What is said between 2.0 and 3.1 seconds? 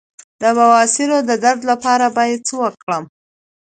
باید څه وکړم؟